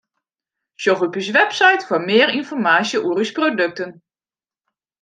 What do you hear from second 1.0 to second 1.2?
op